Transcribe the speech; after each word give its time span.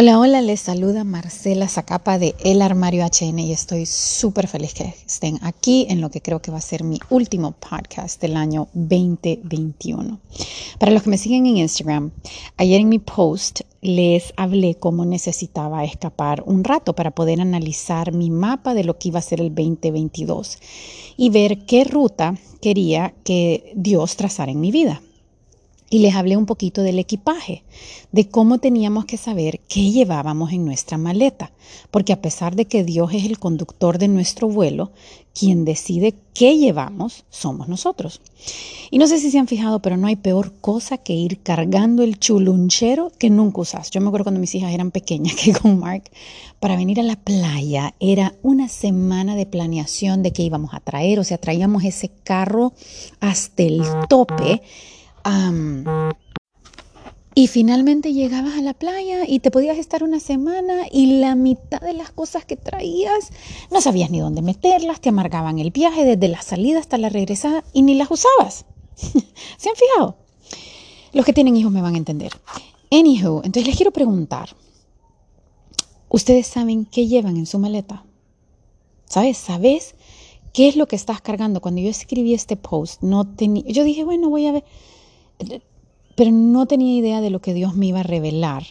Hola, 0.00 0.20
hola, 0.20 0.42
les 0.42 0.60
saluda 0.60 1.02
Marcela 1.02 1.66
Zacapa 1.66 2.20
de 2.20 2.36
El 2.44 2.62
Armario 2.62 3.04
HN 3.04 3.36
y 3.40 3.52
estoy 3.52 3.84
súper 3.84 4.46
feliz 4.46 4.72
que 4.72 4.94
estén 5.04 5.40
aquí 5.42 5.88
en 5.90 6.00
lo 6.00 6.08
que 6.08 6.22
creo 6.22 6.40
que 6.40 6.52
va 6.52 6.58
a 6.58 6.60
ser 6.60 6.84
mi 6.84 7.00
último 7.10 7.50
podcast 7.50 8.22
del 8.22 8.36
año 8.36 8.68
2021. 8.74 10.20
Para 10.78 10.92
los 10.92 11.02
que 11.02 11.10
me 11.10 11.18
siguen 11.18 11.46
en 11.46 11.56
Instagram, 11.56 12.12
ayer 12.58 12.80
en 12.80 12.88
mi 12.88 13.00
post 13.00 13.62
les 13.80 14.32
hablé 14.36 14.76
cómo 14.76 15.04
necesitaba 15.04 15.82
escapar 15.82 16.44
un 16.46 16.62
rato 16.62 16.94
para 16.94 17.10
poder 17.10 17.40
analizar 17.40 18.12
mi 18.12 18.30
mapa 18.30 18.74
de 18.74 18.84
lo 18.84 18.98
que 18.98 19.08
iba 19.08 19.18
a 19.18 19.22
ser 19.22 19.40
el 19.40 19.52
2022 19.52 20.58
y 21.16 21.30
ver 21.30 21.66
qué 21.66 21.82
ruta 21.82 22.36
quería 22.62 23.14
que 23.24 23.72
Dios 23.74 24.14
trazara 24.14 24.52
en 24.52 24.60
mi 24.60 24.70
vida 24.70 25.02
y 25.90 26.00
les 26.00 26.14
hablé 26.14 26.36
un 26.36 26.46
poquito 26.46 26.82
del 26.82 26.98
equipaje, 26.98 27.62
de 28.12 28.28
cómo 28.28 28.58
teníamos 28.58 29.06
que 29.06 29.16
saber 29.16 29.60
qué 29.68 29.90
llevábamos 29.90 30.52
en 30.52 30.64
nuestra 30.64 30.98
maleta, 30.98 31.52
porque 31.90 32.12
a 32.12 32.20
pesar 32.20 32.56
de 32.56 32.66
que 32.66 32.84
Dios 32.84 33.12
es 33.14 33.24
el 33.24 33.38
conductor 33.38 33.98
de 33.98 34.08
nuestro 34.08 34.48
vuelo, 34.48 34.92
quien 35.38 35.64
decide 35.64 36.14
qué 36.34 36.58
llevamos 36.58 37.24
somos 37.30 37.68
nosotros. 37.68 38.20
Y 38.90 38.98
no 38.98 39.06
sé 39.06 39.18
si 39.18 39.30
se 39.30 39.38
han 39.38 39.46
fijado, 39.46 39.80
pero 39.80 39.96
no 39.96 40.06
hay 40.06 40.16
peor 40.16 40.52
cosa 40.60 40.98
que 40.98 41.12
ir 41.12 41.40
cargando 41.42 42.02
el 42.02 42.18
chulunchero 42.18 43.12
que 43.18 43.30
nunca 43.30 43.60
usas. 43.60 43.90
Yo 43.90 44.00
me 44.00 44.08
acuerdo 44.08 44.24
cuando 44.24 44.40
mis 44.40 44.54
hijas 44.54 44.72
eran 44.72 44.90
pequeñas 44.90 45.34
que 45.36 45.52
con 45.52 45.78
Mark, 45.78 46.04
para 46.58 46.76
venir 46.76 46.98
a 46.98 47.04
la 47.04 47.16
playa 47.16 47.94
era 48.00 48.34
una 48.42 48.68
semana 48.68 49.36
de 49.36 49.46
planeación 49.46 50.22
de 50.22 50.32
qué 50.32 50.42
íbamos 50.42 50.74
a 50.74 50.80
traer, 50.80 51.20
o 51.20 51.24
sea, 51.24 51.38
traíamos 51.38 51.84
ese 51.84 52.10
carro 52.24 52.72
hasta 53.20 53.62
el 53.62 53.82
tope 54.08 54.62
y 57.38 57.46
finalmente 57.46 58.12
llegabas 58.12 58.58
a 58.58 58.62
la 58.62 58.74
playa 58.74 59.20
y 59.24 59.38
te 59.38 59.52
podías 59.52 59.78
estar 59.78 60.02
una 60.02 60.18
semana 60.18 60.86
y 60.90 61.20
la 61.20 61.36
mitad 61.36 61.80
de 61.80 61.92
las 61.92 62.10
cosas 62.10 62.44
que 62.44 62.56
traías 62.56 63.30
no 63.70 63.80
sabías 63.80 64.10
ni 64.10 64.18
dónde 64.18 64.42
meterlas, 64.42 65.00
te 65.00 65.10
amargaban 65.10 65.60
el 65.60 65.70
viaje 65.70 66.04
desde 66.04 66.26
la 66.26 66.42
salida 66.42 66.80
hasta 66.80 66.98
la 66.98 67.10
regresada 67.10 67.62
y 67.72 67.82
ni 67.82 67.94
las 67.94 68.10
usabas. 68.10 68.64
¿Se 68.96 69.68
han 69.68 69.76
fijado? 69.76 70.16
Los 71.12 71.24
que 71.24 71.32
tienen 71.32 71.56
hijos 71.56 71.70
me 71.70 71.80
van 71.80 71.94
a 71.94 71.98
entender. 71.98 72.32
Anywho, 72.90 73.42
entonces 73.44 73.66
les 73.66 73.76
quiero 73.76 73.92
preguntar, 73.92 74.56
¿ustedes 76.08 76.48
saben 76.48 76.86
qué 76.86 77.06
llevan 77.06 77.36
en 77.36 77.46
su 77.46 77.60
maleta? 77.60 78.04
¿Sabes? 79.04 79.38
¿Sabes 79.38 79.94
qué 80.52 80.68
es 80.68 80.74
lo 80.74 80.88
que 80.88 80.96
estás 80.96 81.20
cargando? 81.20 81.60
Cuando 81.60 81.80
yo 81.80 81.88
escribí 81.88 82.34
este 82.34 82.56
post, 82.56 83.00
no 83.02 83.28
tenía, 83.28 83.62
yo 83.66 83.84
dije, 83.84 84.02
bueno, 84.02 84.28
voy 84.28 84.48
a 84.48 84.52
ver 84.52 84.64
pero 86.14 86.30
no 86.32 86.66
tenía 86.66 86.98
idea 86.98 87.20
de 87.20 87.30
lo 87.30 87.40
que 87.40 87.54
Dios 87.54 87.76
me 87.76 87.86
iba 87.86 88.00
a 88.00 88.04
revelar, 88.04 88.64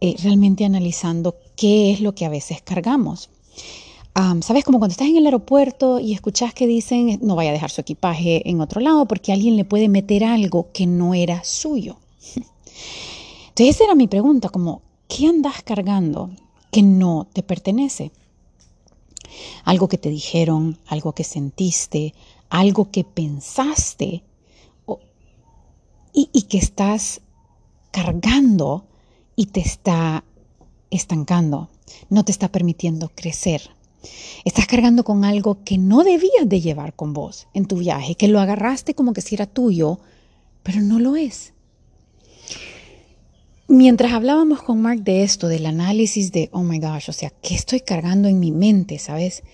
eh, 0.00 0.16
realmente 0.22 0.64
analizando 0.64 1.36
qué 1.56 1.92
es 1.92 2.00
lo 2.00 2.14
que 2.14 2.24
a 2.24 2.30
veces 2.30 2.62
cargamos. 2.62 3.30
Sabes, 4.42 4.64
como 4.64 4.78
cuando 4.78 4.92
estás 4.92 5.08
en 5.08 5.16
el 5.16 5.24
aeropuerto 5.24 5.98
y 5.98 6.12
escuchas 6.12 6.52
que 6.52 6.66
dicen 6.66 7.18
no 7.22 7.36
vaya 7.36 7.50
a 7.50 7.52
dejar 7.54 7.70
su 7.70 7.80
equipaje 7.80 8.48
en 8.48 8.60
otro 8.60 8.80
lado 8.80 9.06
porque 9.06 9.32
alguien 9.32 9.56
le 9.56 9.64
puede 9.64 9.88
meter 9.88 10.24
algo 10.24 10.68
que 10.72 10.86
no 10.86 11.14
era 11.14 11.42
suyo. 11.42 11.96
Entonces 13.48 13.76
esa 13.76 13.84
era 13.84 13.94
mi 13.94 14.08
pregunta, 14.08 14.50
como, 14.50 14.82
¿qué 15.08 15.26
andas 15.26 15.62
cargando 15.62 16.30
que 16.70 16.82
no 16.82 17.28
te 17.32 17.42
pertenece? 17.42 18.10
Algo 19.64 19.88
que 19.88 19.96
te 19.96 20.10
dijeron, 20.10 20.78
algo 20.86 21.12
que 21.12 21.24
sentiste, 21.24 22.14
algo 22.50 22.90
que 22.90 23.04
pensaste 23.04 24.22
y, 26.12 26.42
que 26.42 26.58
estás 26.58 27.20
cargando 27.90 28.86
y 29.36 29.46
te 29.46 29.60
está 29.60 30.24
estancando, 30.90 31.68
no 32.08 32.24
te 32.24 32.32
está 32.32 32.48
permitiendo 32.48 33.10
crecer. 33.14 33.70
Estás 34.44 34.66
cargando 34.66 35.04
con 35.04 35.24
algo 35.24 35.62
que 35.64 35.78
no 35.78 36.04
debías 36.04 36.46
de 36.46 36.60
llevar 36.60 36.94
con 36.94 37.12
vos 37.12 37.48
en 37.54 37.66
tu 37.66 37.78
viaje, 37.78 38.14
que 38.14 38.28
lo 38.28 38.40
agarraste 38.40 38.94
como 38.94 39.12
que 39.12 39.20
si 39.20 39.34
era 39.34 39.46
tuyo, 39.46 40.00
pero 40.62 40.80
no 40.80 40.98
lo 40.98 41.16
es. 41.16 41.52
Mientras 43.68 44.12
hablábamos 44.12 44.62
con 44.62 44.82
Mark 44.82 45.04
de 45.04 45.22
esto, 45.22 45.46
del 45.46 45.66
análisis 45.66 46.32
de, 46.32 46.48
oh 46.52 46.64
my 46.64 46.80
gosh, 46.80 47.08
o 47.08 47.12
sea, 47.12 47.30
¿qué 47.30 47.54
estoy 47.54 47.80
cargando 47.80 48.28
en 48.28 48.40
mi 48.40 48.50
mente, 48.50 48.98
sabes? 48.98 49.44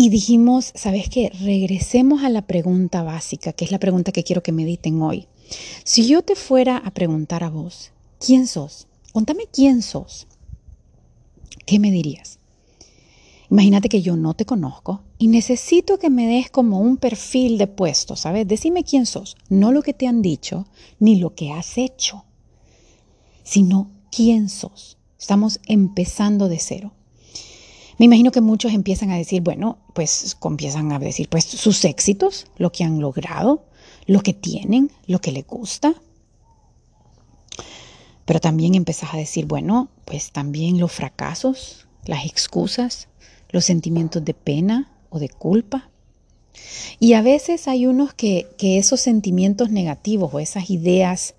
Y 0.00 0.10
dijimos, 0.10 0.70
¿sabes 0.76 1.08
qué? 1.08 1.32
Regresemos 1.40 2.22
a 2.22 2.28
la 2.28 2.46
pregunta 2.46 3.02
básica, 3.02 3.52
que 3.52 3.64
es 3.64 3.72
la 3.72 3.80
pregunta 3.80 4.12
que 4.12 4.22
quiero 4.22 4.44
que 4.44 4.52
mediten 4.52 5.02
hoy. 5.02 5.26
Si 5.82 6.06
yo 6.06 6.22
te 6.22 6.36
fuera 6.36 6.76
a 6.76 6.92
preguntar 6.92 7.42
a 7.42 7.50
vos, 7.50 7.90
¿quién 8.24 8.46
sos? 8.46 8.86
Contame 9.12 9.48
quién 9.52 9.82
sos. 9.82 10.28
¿Qué 11.66 11.80
me 11.80 11.90
dirías? 11.90 12.38
Imagínate 13.50 13.88
que 13.88 14.00
yo 14.00 14.14
no 14.14 14.34
te 14.34 14.44
conozco 14.44 15.02
y 15.18 15.26
necesito 15.26 15.98
que 15.98 16.10
me 16.10 16.28
des 16.28 16.48
como 16.48 16.78
un 16.78 16.96
perfil 16.96 17.58
de 17.58 17.66
puesto, 17.66 18.14
¿sabes? 18.14 18.46
Decime 18.46 18.84
quién 18.84 19.04
sos, 19.04 19.36
no 19.48 19.72
lo 19.72 19.82
que 19.82 19.94
te 19.94 20.06
han 20.06 20.22
dicho 20.22 20.68
ni 21.00 21.16
lo 21.16 21.34
que 21.34 21.50
has 21.50 21.76
hecho, 21.76 22.24
sino 23.42 23.90
quién 24.12 24.48
sos. 24.48 24.96
Estamos 25.18 25.58
empezando 25.66 26.48
de 26.48 26.60
cero. 26.60 26.92
Me 27.98 28.04
imagino 28.06 28.30
que 28.30 28.40
muchos 28.40 28.72
empiezan 28.72 29.10
a 29.10 29.16
decir, 29.16 29.42
bueno, 29.42 29.78
pues 29.92 30.36
empiezan 30.44 30.92
a 30.92 31.00
decir, 31.00 31.28
pues 31.28 31.44
sus 31.44 31.84
éxitos, 31.84 32.46
lo 32.56 32.70
que 32.70 32.84
han 32.84 33.00
logrado, 33.00 33.64
lo 34.06 34.20
que 34.20 34.32
tienen, 34.32 34.92
lo 35.06 35.20
que 35.20 35.32
les 35.32 35.46
gusta. 35.46 35.94
Pero 38.24 38.40
también 38.40 38.76
empezás 38.76 39.14
a 39.14 39.16
decir, 39.16 39.46
bueno, 39.46 39.88
pues 40.04 40.30
también 40.30 40.78
los 40.78 40.92
fracasos, 40.92 41.88
las 42.04 42.24
excusas, 42.24 43.08
los 43.50 43.64
sentimientos 43.64 44.24
de 44.24 44.34
pena 44.34 44.92
o 45.10 45.18
de 45.18 45.28
culpa. 45.28 45.90
Y 47.00 47.14
a 47.14 47.22
veces 47.22 47.66
hay 47.66 47.86
unos 47.86 48.14
que, 48.14 48.48
que 48.58 48.78
esos 48.78 49.00
sentimientos 49.00 49.70
negativos 49.70 50.32
o 50.32 50.38
esas 50.38 50.70
ideas 50.70 51.34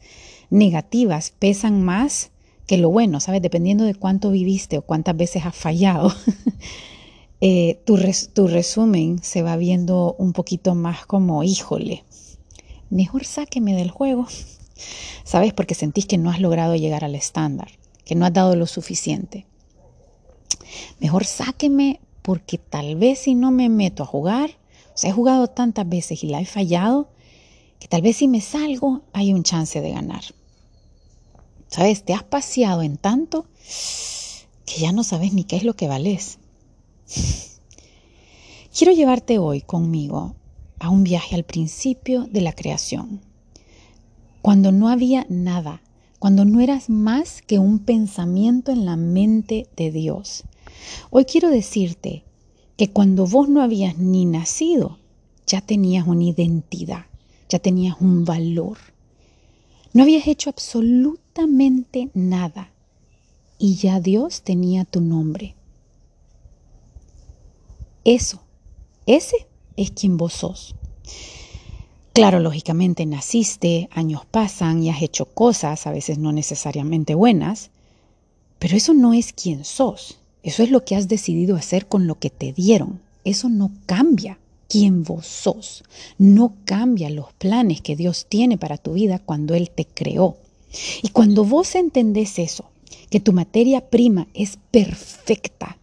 negativas 0.49 1.31
pesan 1.37 1.81
más 1.83 2.31
que 2.69 2.77
lo 2.77 2.91
bueno, 2.91 3.19
¿sabes? 3.19 3.41
Dependiendo 3.41 3.83
de 3.83 3.95
cuánto 3.95 4.29
viviste 4.29 4.77
o 4.77 4.83
cuántas 4.83 5.17
veces 5.17 5.43
has 5.43 5.55
fallado, 5.55 6.13
eh, 7.41 7.81
tu, 7.83 7.97
tu 8.31 8.47
resumen 8.47 9.23
se 9.23 9.41
va 9.41 9.57
viendo 9.57 10.13
un 10.19 10.33
poquito 10.33 10.75
más 10.75 11.07
como, 11.07 11.43
híjole, 11.43 12.03
mejor 12.91 13.25
sáqueme 13.25 13.75
del 13.75 13.89
juego, 13.89 14.27
¿sabes? 15.23 15.51
Porque 15.51 15.73
sentís 15.73 16.05
que 16.05 16.19
no 16.19 16.29
has 16.29 16.41
logrado 16.41 16.75
llegar 16.75 17.03
al 17.03 17.15
estándar, 17.15 17.69
que 18.05 18.13
no 18.13 18.27
has 18.27 18.33
dado 18.33 18.55
lo 18.55 18.67
suficiente. 18.67 19.47
Mejor 20.99 21.25
sáqueme 21.25 22.01
porque 22.21 22.59
tal 22.59 22.97
vez 22.97 23.17
si 23.17 23.33
no 23.33 23.49
me 23.49 23.67
meto 23.67 24.03
a 24.03 24.05
jugar, 24.05 24.51
o 24.93 24.97
sea, 24.99 25.09
he 25.09 25.13
jugado 25.13 25.47
tantas 25.47 25.89
veces 25.89 26.23
y 26.23 26.27
la 26.27 26.39
he 26.39 26.45
fallado, 26.45 27.09
que 27.79 27.87
tal 27.87 28.03
vez 28.03 28.17
si 28.17 28.27
me 28.27 28.41
salgo 28.41 29.01
hay 29.11 29.33
un 29.33 29.41
chance 29.41 29.81
de 29.81 29.89
ganar. 29.89 30.21
¿Sabes? 31.69 32.03
Te 32.03 32.13
has 32.13 32.23
paseado 32.23 32.81
en 32.81 32.97
tanto 32.97 33.45
que 34.65 34.81
ya 34.81 34.91
no 34.91 35.03
sabes 35.03 35.33
ni 35.33 35.43
qué 35.43 35.55
es 35.55 35.63
lo 35.63 35.75
que 35.75 35.87
vales. 35.87 36.39
Quiero 38.75 38.93
llevarte 38.93 39.37
hoy 39.37 39.61
conmigo 39.61 40.35
a 40.79 40.89
un 40.89 41.03
viaje 41.03 41.35
al 41.35 41.43
principio 41.43 42.23
de 42.23 42.41
la 42.41 42.53
creación, 42.53 43.21
cuando 44.41 44.71
no 44.71 44.89
había 44.89 45.25
nada, 45.29 45.81
cuando 46.17 46.45
no 46.45 46.59
eras 46.59 46.89
más 46.89 47.41
que 47.41 47.59
un 47.59 47.79
pensamiento 47.79 48.71
en 48.71 48.85
la 48.85 48.95
mente 48.95 49.67
de 49.75 49.91
Dios. 49.91 50.43
Hoy 51.09 51.25
quiero 51.25 51.49
decirte 51.49 52.23
que 52.77 52.89
cuando 52.89 53.27
vos 53.27 53.49
no 53.49 53.61
habías 53.61 53.97
ni 53.97 54.25
nacido, 54.25 54.97
ya 55.45 55.61
tenías 55.61 56.07
una 56.07 56.23
identidad, 56.23 57.05
ya 57.49 57.59
tenías 57.59 57.97
un 57.99 58.23
valor. 58.23 58.77
No 59.93 60.03
habías 60.03 60.27
hecho 60.27 60.49
absolutamente 60.49 61.28
nada 62.13 62.71
y 63.57 63.75
ya 63.75 63.99
Dios 63.99 64.41
tenía 64.41 64.85
tu 64.85 65.01
nombre. 65.01 65.55
Eso, 68.05 68.41
ese 69.05 69.47
es 69.75 69.91
quien 69.91 70.17
vos 70.17 70.33
sos. 70.33 70.75
Claro, 72.13 72.39
lógicamente 72.39 73.05
naciste, 73.05 73.89
años 73.91 74.25
pasan 74.25 74.83
y 74.83 74.89
has 74.89 75.01
hecho 75.01 75.25
cosas, 75.25 75.85
a 75.85 75.91
veces 75.91 76.17
no 76.17 76.31
necesariamente 76.31 77.15
buenas, 77.15 77.69
pero 78.57 78.75
eso 78.75 78.93
no 78.93 79.13
es 79.13 79.33
quien 79.33 79.63
sos. 79.63 80.17
Eso 80.41 80.63
es 80.63 80.71
lo 80.71 80.83
que 80.85 80.95
has 80.95 81.07
decidido 81.07 81.55
hacer 81.55 81.87
con 81.87 82.07
lo 82.07 82.15
que 82.15 82.29
te 82.29 82.53
dieron. 82.53 83.01
Eso 83.23 83.49
no 83.49 83.71
cambia 83.85 84.39
quién 84.67 85.03
vos 85.03 85.27
sos. 85.27 85.83
No 86.17 86.53
cambia 86.65 87.09
los 87.09 87.33
planes 87.33 87.81
que 87.81 87.95
Dios 87.95 88.25
tiene 88.27 88.57
para 88.57 88.77
tu 88.77 88.93
vida 88.93 89.19
cuando 89.19 89.53
Él 89.53 89.69
te 89.69 89.85
creó. 89.85 90.37
Y 91.01 91.09
cuando 91.09 91.43
vos 91.45 91.75
entendés 91.75 92.39
eso, 92.39 92.69
que 93.09 93.19
tu 93.19 93.33
materia 93.33 93.89
prima 93.89 94.27
es 94.33 94.57
perfecta, 94.71 95.77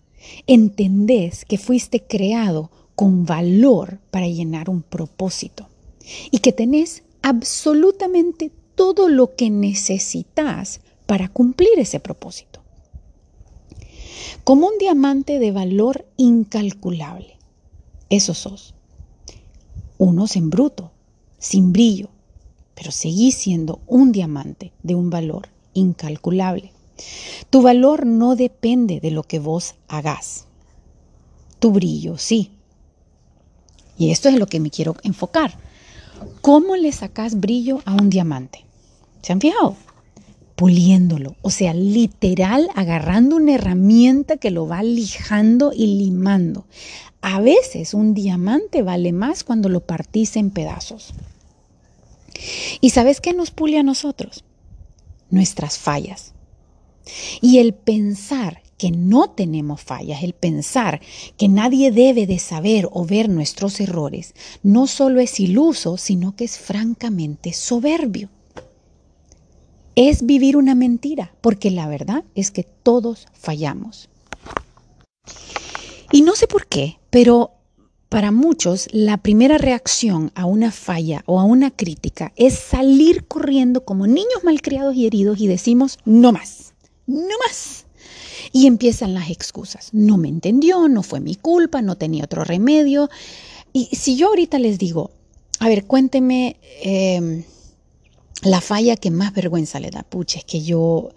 entendés 0.46 1.44
que 1.44 1.58
fuiste 1.58 2.02
creado 2.02 2.70
con 2.94 3.26
valor 3.26 4.00
para 4.10 4.28
llenar 4.28 4.70
un 4.70 4.82
propósito 4.82 5.68
y 6.30 6.38
que 6.38 6.52
tenés 6.52 7.02
absolutamente 7.22 8.50
todo 8.74 9.08
lo 9.08 9.34
que 9.34 9.50
necesitas 9.50 10.80
para 11.06 11.28
cumplir 11.28 11.78
ese 11.78 12.00
propósito. 12.00 12.60
Como 14.44 14.68
un 14.68 14.78
diamante 14.78 15.38
de 15.38 15.50
valor 15.50 16.06
incalculable. 16.16 17.36
Eso 18.10 18.34
sos. 18.34 18.74
Unos 19.98 20.36
en 20.36 20.50
bruto, 20.50 20.92
sin 21.38 21.72
brillo, 21.72 22.10
pero 22.76 22.92
seguís 22.92 23.34
siendo 23.34 23.80
un 23.88 24.12
diamante 24.12 24.72
de 24.84 24.94
un 24.94 25.10
valor 25.10 25.48
incalculable. 25.72 26.72
Tu 27.50 27.62
valor 27.62 28.06
no 28.06 28.36
depende 28.36 29.00
de 29.00 29.10
lo 29.10 29.22
que 29.22 29.38
vos 29.38 29.74
hagas. 29.88 30.46
Tu 31.58 31.72
brillo 31.72 32.18
sí. 32.18 32.52
Y 33.98 34.10
esto 34.10 34.28
es 34.28 34.38
lo 34.38 34.46
que 34.46 34.60
me 34.60 34.70
quiero 34.70 34.94
enfocar. 35.02 35.56
¿Cómo 36.42 36.76
le 36.76 36.92
sacas 36.92 37.40
brillo 37.40 37.80
a 37.86 37.94
un 37.94 38.10
diamante? 38.10 38.64
¿Se 39.22 39.32
han 39.32 39.40
fijado? 39.40 39.76
Puliéndolo, 40.54 41.36
o 41.42 41.50
sea, 41.50 41.74
literal 41.74 42.68
agarrando 42.74 43.36
una 43.36 43.54
herramienta 43.54 44.36
que 44.36 44.50
lo 44.50 44.66
va 44.66 44.82
lijando 44.82 45.72
y 45.74 45.98
limando. 45.98 46.66
A 47.20 47.40
veces 47.40 47.92
un 47.92 48.14
diamante 48.14 48.82
vale 48.82 49.12
más 49.12 49.44
cuando 49.44 49.68
lo 49.68 49.80
partís 49.80 50.36
en 50.36 50.50
pedazos. 50.50 51.12
¿Y 52.80 52.90
sabes 52.90 53.20
qué 53.20 53.32
nos 53.32 53.50
pule 53.50 53.78
a 53.78 53.82
nosotros? 53.82 54.44
Nuestras 55.30 55.78
fallas. 55.78 56.34
Y 57.40 57.58
el 57.58 57.74
pensar 57.74 58.62
que 58.78 58.90
no 58.90 59.30
tenemos 59.30 59.80
fallas, 59.80 60.22
el 60.22 60.34
pensar 60.34 61.00
que 61.36 61.48
nadie 61.48 61.90
debe 61.90 62.26
de 62.26 62.38
saber 62.38 62.88
o 62.92 63.06
ver 63.06 63.28
nuestros 63.28 63.80
errores, 63.80 64.34
no 64.62 64.86
solo 64.86 65.20
es 65.20 65.40
iluso, 65.40 65.96
sino 65.96 66.36
que 66.36 66.44
es 66.44 66.58
francamente 66.58 67.52
soberbio. 67.52 68.28
Es 69.94 70.26
vivir 70.26 70.58
una 70.58 70.74
mentira, 70.74 71.34
porque 71.40 71.70
la 71.70 71.88
verdad 71.88 72.24
es 72.34 72.50
que 72.50 72.64
todos 72.64 73.28
fallamos. 73.32 74.10
Y 76.12 76.20
no 76.22 76.34
sé 76.34 76.46
por 76.46 76.66
qué, 76.66 76.98
pero 77.08 77.55
para 78.08 78.30
muchos 78.30 78.88
la 78.92 79.16
primera 79.18 79.58
reacción 79.58 80.30
a 80.34 80.46
una 80.46 80.70
falla 80.70 81.22
o 81.26 81.40
a 81.40 81.44
una 81.44 81.70
crítica 81.70 82.32
es 82.36 82.54
salir 82.54 83.26
corriendo 83.26 83.84
como 83.84 84.06
niños 84.06 84.44
malcriados 84.44 84.94
y 84.94 85.06
heridos 85.06 85.40
y 85.40 85.48
decimos, 85.48 85.98
no 86.04 86.32
más, 86.32 86.74
no 87.06 87.34
más 87.46 87.86
y 88.52 88.66
empiezan 88.66 89.12
las 89.12 89.30
excusas. 89.30 89.90
No 89.92 90.16
me 90.16 90.28
entendió, 90.28 90.88
no 90.88 91.02
fue 91.02 91.20
mi 91.20 91.36
culpa, 91.36 91.82
no 91.82 91.96
tenía 91.96 92.24
otro 92.24 92.44
remedio. 92.44 93.10
Y 93.72 93.86
si 93.94 94.16
yo 94.16 94.28
ahorita 94.28 94.58
les 94.58 94.78
digo, 94.78 95.10
a 95.58 95.68
ver, 95.68 95.84
cuénteme 95.84 96.56
em, 96.82 97.44
la 98.42 98.60
falla 98.60 98.96
que 98.96 99.10
más 99.10 99.34
vergüenza 99.34 99.80
le 99.80 99.90
da, 99.90 100.02
pucha, 100.04 100.38
es 100.38 100.44
que 100.44 100.62
yo, 100.62 101.10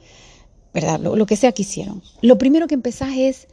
¿verdad? 0.74 1.00
Lo, 1.00 1.26
que 1.26 1.36
sea 1.36 1.52
que 1.52 1.62
hicieron. 1.62 2.04
Lo 2.22 2.38
primero 2.38 2.68
que 2.68 2.76
empezás 2.76 3.14
es, 3.16 3.48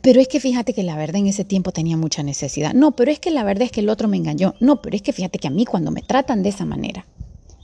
pero 0.00 0.20
es 0.20 0.28
que 0.28 0.40
fíjate 0.40 0.74
que 0.74 0.82
la 0.82 0.96
verdad 0.96 1.16
en 1.16 1.26
ese 1.26 1.44
tiempo 1.44 1.72
tenía 1.72 1.96
mucha 1.96 2.22
necesidad. 2.22 2.74
No, 2.74 2.96
pero 2.96 3.10
es 3.10 3.20
que 3.20 3.30
la 3.30 3.44
verdad 3.44 3.62
es 3.62 3.72
que 3.72 3.80
el 3.80 3.88
otro 3.88 4.08
me 4.08 4.16
engañó. 4.16 4.54
No, 4.60 4.82
pero 4.82 4.96
es 4.96 5.02
que 5.02 5.12
fíjate 5.12 5.38
que 5.38 5.48
a 5.48 5.50
mí 5.50 5.64
cuando 5.64 5.90
me 5.90 6.02
tratan 6.02 6.42
de 6.42 6.48
esa 6.50 6.64
manera, 6.64 7.06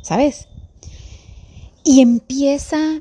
¿sabes? 0.03 0.49
Y 1.85 2.01
empieza 2.01 3.01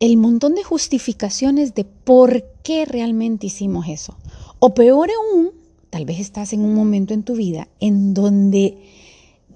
el 0.00 0.16
montón 0.16 0.54
de 0.54 0.62
justificaciones 0.62 1.74
de 1.74 1.84
por 1.84 2.44
qué 2.62 2.84
realmente 2.84 3.46
hicimos 3.46 3.88
eso. 3.88 4.18
O 4.58 4.74
peor 4.74 5.10
aún, 5.10 5.52
tal 5.90 6.04
vez 6.04 6.20
estás 6.20 6.52
en 6.52 6.60
un 6.60 6.74
momento 6.74 7.14
en 7.14 7.22
tu 7.22 7.34
vida 7.34 7.68
en 7.80 8.14
donde 8.14 8.78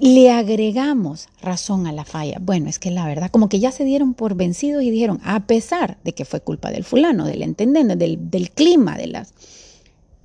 le 0.01 0.31
agregamos 0.31 1.29
razón 1.43 1.87
a 1.87 1.93
la 1.93 2.07
falla. 2.07 2.39
Bueno, 2.41 2.71
es 2.71 2.79
que 2.79 2.91
la 2.91 3.07
verdad, 3.07 3.31
como 3.31 3.51
que 3.51 3.61
ya 3.61 3.71
se 3.71 3.85
dieron 3.85 4.15
por 4.15 4.35
vencidos 4.35 4.83
y 4.83 4.91
dijeron, 4.91 5.21
a 5.23 5.47
pesar 5.47 5.99
de 6.05 6.15
que 6.15 6.25
fue 6.25 6.41
culpa 6.41 6.71
del 6.71 6.85
fulano, 6.85 7.27
del 7.27 7.43
entendente, 7.43 7.97
del, 7.97 8.51
clima, 8.51 8.97
de 8.97 9.09
las... 9.09 9.35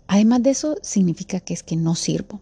Además 0.07 0.43
de 0.43 0.51
eso, 0.51 0.77
significa 0.81 1.41
que 1.41 1.53
es 1.53 1.61
que 1.61 1.75
no 1.75 1.95
sirvo. 1.95 2.39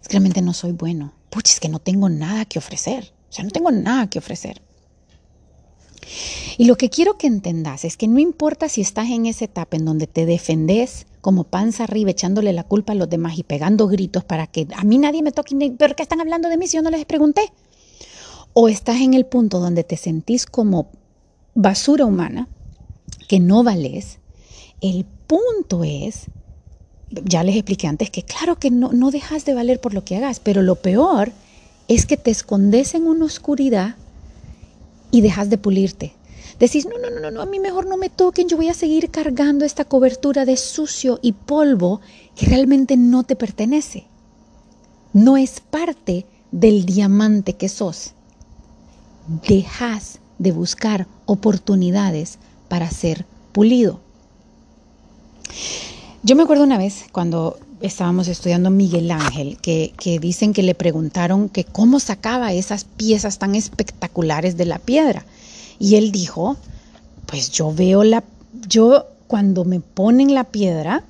Es 0.00 0.08
que 0.08 0.12
realmente 0.12 0.40
no 0.40 0.54
soy 0.54 0.72
bueno. 0.72 1.12
Pucha, 1.28 1.52
es 1.52 1.60
que 1.60 1.68
no 1.68 1.80
tengo 1.80 2.08
nada 2.08 2.46
que 2.46 2.58
ofrecer. 2.58 3.12
O 3.28 3.32
sea, 3.32 3.44
no 3.44 3.50
tengo 3.50 3.70
nada 3.70 4.08
que 4.08 4.18
ofrecer. 4.18 4.62
Y 6.56 6.64
lo 6.66 6.76
que 6.76 6.90
quiero 6.90 7.18
que 7.18 7.26
entendas 7.26 7.84
es 7.84 7.96
que 7.96 8.08
no 8.08 8.18
importa 8.18 8.68
si 8.68 8.80
estás 8.80 9.10
en 9.10 9.26
esa 9.26 9.46
etapa 9.46 9.76
en 9.76 9.84
donde 9.84 10.06
te 10.06 10.26
defendes 10.26 11.06
como 11.20 11.44
panza 11.44 11.84
arriba 11.84 12.10
echándole 12.10 12.52
la 12.52 12.64
culpa 12.64 12.92
a 12.92 12.96
los 12.96 13.08
demás 13.08 13.38
y 13.38 13.42
pegando 13.42 13.88
gritos 13.88 14.24
para 14.24 14.46
que 14.46 14.66
a 14.76 14.84
mí 14.84 14.98
nadie 14.98 15.22
me 15.22 15.32
toque, 15.32 15.74
pero 15.78 15.96
¿qué 15.96 16.02
están 16.02 16.20
hablando 16.20 16.48
de 16.48 16.58
mí 16.58 16.66
si 16.66 16.76
yo 16.76 16.82
no 16.82 16.90
les 16.90 17.04
pregunté? 17.06 17.52
O 18.52 18.68
estás 18.68 19.00
en 19.00 19.14
el 19.14 19.24
punto 19.24 19.58
donde 19.58 19.84
te 19.84 19.96
sentís 19.96 20.46
como 20.46 20.90
basura 21.54 22.04
humana, 22.04 22.48
que 23.26 23.40
no 23.40 23.64
vales. 23.64 24.18
El 24.80 25.06
punto 25.26 25.82
es, 25.82 26.26
ya 27.10 27.42
les 27.42 27.56
expliqué 27.56 27.86
antes, 27.86 28.10
que 28.10 28.22
claro 28.22 28.58
que 28.58 28.70
no, 28.70 28.92
no 28.92 29.10
dejas 29.10 29.44
de 29.44 29.54
valer 29.54 29.80
por 29.80 29.94
lo 29.94 30.04
que 30.04 30.16
hagas, 30.16 30.40
pero 30.40 30.62
lo 30.62 30.76
peor 30.76 31.32
es 31.88 32.06
que 32.06 32.16
te 32.16 32.30
escondes 32.30 32.94
en 32.94 33.06
una 33.06 33.24
oscuridad 33.24 33.96
y 35.14 35.20
dejas 35.20 35.48
de 35.48 35.58
pulirte. 35.58 36.12
Decís, 36.58 36.86
no, 36.86 36.98
no, 36.98 37.08
no, 37.08 37.30
no, 37.30 37.40
a 37.40 37.46
mí 37.46 37.60
mejor 37.60 37.86
no 37.86 37.96
me 37.96 38.10
toquen, 38.10 38.48
yo 38.48 38.56
voy 38.56 38.68
a 38.68 38.74
seguir 38.74 39.10
cargando 39.12 39.64
esta 39.64 39.84
cobertura 39.84 40.44
de 40.44 40.56
sucio 40.56 41.20
y 41.22 41.32
polvo 41.32 42.00
que 42.34 42.46
realmente 42.46 42.96
no 42.96 43.22
te 43.22 43.36
pertenece. 43.36 44.08
No 45.12 45.36
es 45.36 45.60
parte 45.60 46.26
del 46.50 46.84
diamante 46.84 47.54
que 47.54 47.68
sos. 47.68 48.14
Dejas 49.48 50.18
de 50.38 50.50
buscar 50.50 51.06
oportunidades 51.26 52.40
para 52.66 52.90
ser 52.90 53.24
pulido. 53.52 54.00
Yo 56.24 56.34
me 56.34 56.42
acuerdo 56.42 56.64
una 56.64 56.78
vez 56.78 57.04
cuando 57.12 57.56
estábamos 57.80 58.28
estudiando 58.28 58.70
Miguel 58.70 59.10
Ángel, 59.10 59.58
que, 59.60 59.92
dicen 60.20 60.52
que 60.52 60.62
le 60.62 60.74
preguntaron 60.74 61.48
que 61.48 61.64
cómo 61.64 62.00
sacaba 62.00 62.52
esas 62.52 62.84
piezas 62.84 63.38
tan 63.38 63.54
espectaculares 63.54 64.56
de 64.56 64.64
la 64.66 64.78
piedra. 64.78 65.24
Y 65.78 65.96
él 65.96 66.12
dijo, 66.12 66.56
pues 67.26 67.50
yo 67.50 67.72
veo 67.72 68.04
la, 68.04 68.24
yo 68.68 69.06
cuando 69.26 69.64
me 69.64 69.80
ponen 69.80 70.34
la 70.34 70.44
piedra, 70.44 71.04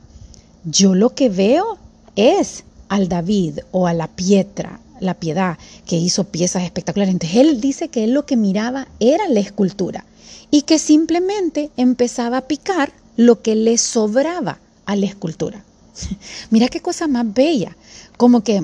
yo 0.64 0.94
lo 0.94 1.10
que 1.10 1.28
veo 1.28 1.78
es 2.16 2.64
al 2.88 3.08
David 3.08 3.60
o 3.70 3.86
a 3.86 3.92
la 3.92 4.08
piedra, 4.08 4.80
la 5.00 5.14
piedad, 5.14 5.58
que 5.86 5.96
hizo 5.96 6.24
piezas 6.24 6.62
espectaculares. 6.62 7.12
Entonces 7.12 7.38
él 7.38 7.60
dice 7.60 7.88
que 7.88 8.04
él 8.04 8.12
lo 8.12 8.24
que 8.26 8.36
miraba 8.36 8.88
era 9.00 9.28
la 9.28 9.40
escultura 9.40 10.04
y 10.50 10.62
que 10.62 10.78
simplemente 10.78 11.70
empezaba 11.76 12.38
a 12.38 12.48
picar 12.48 12.92
lo 13.16 13.42
que 13.42 13.54
le 13.54 13.76
sobraba 13.78 14.58
a 14.86 14.96
la 14.96 15.06
escultura. 15.06 15.64
Mira 16.50 16.68
qué 16.68 16.80
cosa 16.80 17.08
más 17.08 17.32
bella. 17.32 17.76
Como 18.16 18.42
que 18.42 18.62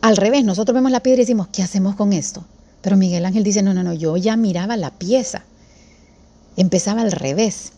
al 0.00 0.16
revés, 0.16 0.44
nosotros 0.44 0.74
vemos 0.74 0.92
la 0.92 1.00
piedra 1.00 1.22
y 1.22 1.24
decimos, 1.24 1.48
¿qué 1.52 1.62
hacemos 1.62 1.96
con 1.96 2.12
esto? 2.12 2.44
Pero 2.82 2.96
Miguel 2.96 3.26
Ángel 3.26 3.42
dice, 3.42 3.62
no, 3.62 3.74
no, 3.74 3.82
no, 3.82 3.92
yo 3.92 4.16
ya 4.16 4.36
miraba 4.36 4.76
la 4.76 4.90
pieza. 4.90 5.44
Empezaba 6.56 7.02
al 7.02 7.12
revés. 7.12 7.72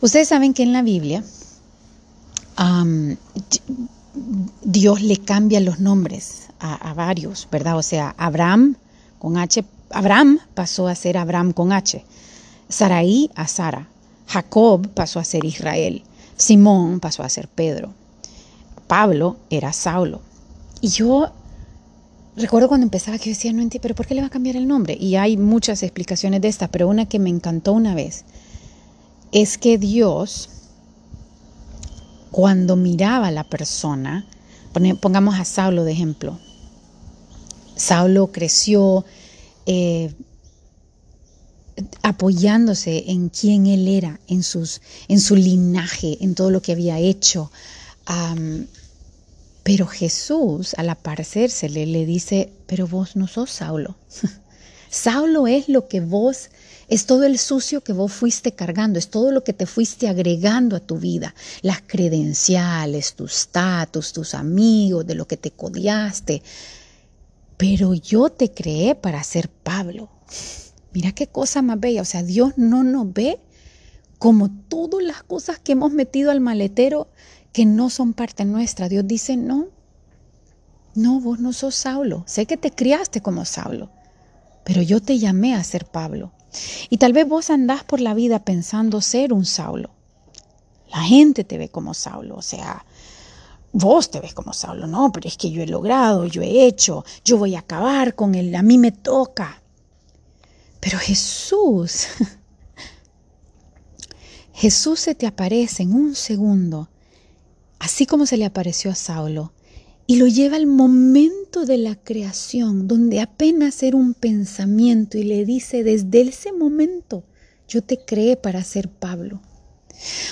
Ustedes 0.00 0.28
saben 0.28 0.52
que 0.52 0.62
en 0.62 0.72
la 0.72 0.82
Biblia 0.82 1.24
Dios 4.62 5.02
le 5.02 5.16
cambia 5.18 5.60
los 5.60 5.80
nombres 5.80 6.48
a, 6.60 6.74
a, 6.74 6.94
varios, 6.94 7.48
¿verdad? 7.50 7.78
O 7.78 7.82
sea, 7.82 8.14
Abraham 8.18 8.76
con 9.18 9.38
H, 9.38 9.64
Abraham 9.90 10.38
pasó 10.54 10.88
a 10.88 10.94
ser 10.94 11.16
Abraham 11.16 11.52
con 11.52 11.72
H, 11.72 12.04
Saraí 12.68 13.30
a 13.34 13.46
Sara, 13.46 13.88
Jacob 14.26 14.88
pasó 14.88 15.18
a 15.18 15.24
ser 15.24 15.44
Israel, 15.44 16.02
Simón 16.42 16.98
pasó 16.98 17.22
a 17.22 17.28
ser 17.28 17.46
Pedro. 17.46 17.94
Pablo 18.88 19.36
era 19.48 19.72
Saulo. 19.72 20.20
Y 20.80 20.88
yo 20.88 21.30
recuerdo 22.36 22.66
cuando 22.66 22.84
empezaba 22.84 23.16
que 23.18 23.26
yo 23.26 23.30
decía, 23.30 23.52
no 23.52 23.62
entiendo, 23.62 23.82
pero 23.82 23.94
¿por 23.94 24.06
qué 24.06 24.14
le 24.14 24.22
va 24.22 24.26
a 24.26 24.30
cambiar 24.30 24.56
el 24.56 24.66
nombre? 24.66 24.96
Y 24.98 25.14
hay 25.14 25.36
muchas 25.36 25.84
explicaciones 25.84 26.40
de 26.40 26.48
esta, 26.48 26.66
pero 26.66 26.88
una 26.88 27.06
que 27.06 27.20
me 27.20 27.30
encantó 27.30 27.72
una 27.72 27.94
vez 27.94 28.24
es 29.30 29.56
que 29.56 29.78
Dios, 29.78 30.50
cuando 32.32 32.74
miraba 32.74 33.28
a 33.28 33.30
la 33.30 33.44
persona, 33.44 34.26
pongamos 35.00 35.38
a 35.38 35.44
Saulo 35.44 35.84
de 35.84 35.92
ejemplo, 35.92 36.38
Saulo 37.76 38.32
creció, 38.32 39.04
eh, 39.66 40.12
apoyándose 42.02 43.10
en 43.10 43.28
quién 43.28 43.66
él 43.66 43.88
era, 43.88 44.20
en, 44.28 44.42
sus, 44.42 44.80
en 45.08 45.20
su 45.20 45.36
linaje, 45.36 46.18
en 46.20 46.34
todo 46.34 46.50
lo 46.50 46.62
que 46.62 46.72
había 46.72 46.98
hecho. 46.98 47.50
pero 49.62 49.86
Jesús, 49.86 50.74
al 50.76 50.90
aparecérsele, 50.90 51.86
le 51.86 52.04
dice, 52.06 52.52
pero 52.66 52.86
vos 52.86 53.16
no 53.16 53.26
sos 53.26 53.50
Saulo. 53.50 53.96
Saulo 54.90 55.46
es 55.46 55.70
lo 55.70 55.88
que 55.88 56.00
vos, 56.00 56.50
es 56.88 57.06
todo 57.06 57.24
el 57.24 57.38
sucio 57.38 57.82
que 57.82 57.94
vos 57.94 58.12
fuiste 58.12 58.52
cargando, 58.52 58.98
es 58.98 59.08
todo 59.08 59.32
lo 59.32 59.42
que 59.42 59.54
te 59.54 59.64
fuiste 59.64 60.06
agregando 60.08 60.76
a 60.76 60.80
tu 60.80 60.98
vida, 60.98 61.34
las 61.62 61.80
credenciales, 61.80 63.14
tus 63.14 63.32
status, 63.32 64.12
tus 64.12 64.34
amigos, 64.34 65.06
de 65.06 65.14
lo 65.14 65.26
que 65.26 65.38
te 65.38 65.50
codiaste. 65.50 66.42
Pero 67.56 67.94
yo 67.94 68.28
te 68.28 68.50
creé 68.50 68.94
para 68.94 69.22
ser 69.24 69.48
Pablo. 69.48 70.10
Mira 70.94 71.12
qué 71.12 71.26
cosa 71.26 71.62
más 71.62 71.80
bella. 71.80 72.02
O 72.02 72.06
sea, 72.06 72.22
Dios 72.22 72.54
no 72.56 72.84
nos 72.84 73.12
ve 73.12 73.40
como 74.18 74.50
todas 74.50 75.02
las 75.02 75.22
cosas 75.22 75.58
que 75.58 75.72
hemos 75.72 75.92
metido 75.92 76.30
al 76.30 76.40
maletero 76.40 77.08
que 77.52 77.66
no 77.66 77.90
son 77.90 78.14
parte 78.14 78.44
nuestra. 78.44 78.88
Dios 78.88 79.06
dice, 79.06 79.36
no, 79.36 79.68
no, 80.94 81.20
vos 81.20 81.40
no 81.40 81.52
sos 81.52 81.74
Saulo. 81.74 82.24
Sé 82.26 82.46
que 82.46 82.56
te 82.56 82.70
criaste 82.70 83.20
como 83.20 83.44
Saulo, 83.44 83.90
pero 84.64 84.82
yo 84.82 85.00
te 85.00 85.18
llamé 85.18 85.54
a 85.54 85.64
ser 85.64 85.86
Pablo. 85.86 86.32
Y 86.90 86.98
tal 86.98 87.12
vez 87.12 87.26
vos 87.26 87.50
andás 87.50 87.84
por 87.84 88.00
la 88.00 88.14
vida 88.14 88.44
pensando 88.44 89.00
ser 89.00 89.32
un 89.32 89.44
Saulo. 89.44 89.90
La 90.90 91.02
gente 91.02 91.44
te 91.44 91.56
ve 91.56 91.70
como 91.70 91.94
Saulo, 91.94 92.36
o 92.36 92.42
sea, 92.42 92.84
vos 93.72 94.10
te 94.10 94.20
ves 94.20 94.34
como 94.34 94.52
Saulo, 94.52 94.86
no, 94.86 95.10
pero 95.10 95.26
es 95.26 95.38
que 95.38 95.50
yo 95.50 95.62
he 95.62 95.66
logrado, 95.66 96.26
yo 96.26 96.42
he 96.42 96.66
hecho, 96.66 97.04
yo 97.24 97.38
voy 97.38 97.54
a 97.54 97.60
acabar 97.60 98.14
con 98.14 98.34
él, 98.34 98.54
a 98.54 98.62
mí 98.62 98.76
me 98.76 98.92
toca. 98.92 99.61
Pero 100.82 100.98
Jesús, 100.98 102.08
Jesús 104.52 104.98
se 104.98 105.14
te 105.14 105.28
aparece 105.28 105.84
en 105.84 105.94
un 105.94 106.16
segundo, 106.16 106.90
así 107.78 108.04
como 108.04 108.26
se 108.26 108.36
le 108.36 108.44
apareció 108.44 108.90
a 108.90 108.96
Saulo, 108.96 109.52
y 110.08 110.16
lo 110.16 110.26
lleva 110.26 110.56
al 110.56 110.66
momento 110.66 111.66
de 111.66 111.78
la 111.78 111.94
creación, 111.94 112.88
donde 112.88 113.20
apenas 113.20 113.80
era 113.84 113.96
un 113.96 114.12
pensamiento 114.12 115.18
y 115.18 115.22
le 115.22 115.44
dice, 115.44 115.84
desde 115.84 116.22
ese 116.22 116.52
momento 116.52 117.22
yo 117.68 117.84
te 117.84 118.04
creé 118.04 118.36
para 118.36 118.64
ser 118.64 118.90
Pablo. 118.90 119.40